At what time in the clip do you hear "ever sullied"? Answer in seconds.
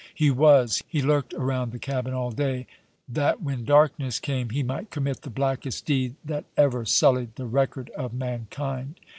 6.57-7.35